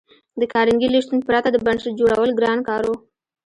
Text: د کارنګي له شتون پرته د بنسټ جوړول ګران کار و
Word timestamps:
د 0.39 0.41
کارنګي 0.53 0.87
له 0.91 0.99
شتون 1.03 1.19
پرته 1.27 1.49
د 1.51 1.57
بنسټ 1.65 1.93
جوړول 1.99 2.29
ګران 2.39 2.59
کار 2.67 2.81
و 2.87 2.89